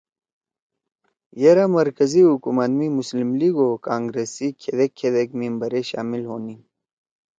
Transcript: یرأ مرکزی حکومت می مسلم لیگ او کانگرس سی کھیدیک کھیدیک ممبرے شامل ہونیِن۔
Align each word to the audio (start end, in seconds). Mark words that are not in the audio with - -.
یرأ 1.43 1.65
مرکزی 1.77 2.21
حکومت 2.31 2.71
می 2.77 2.87
مسلم 2.97 3.29
لیگ 3.39 3.55
او 3.63 3.69
کانگرس 3.87 4.29
سی 4.35 4.47
کھیدیک 4.61 4.91
کھیدیک 4.99 5.29
ممبرے 5.39 5.81
شامل 5.89 6.21
ہونیِن۔ 6.29 6.61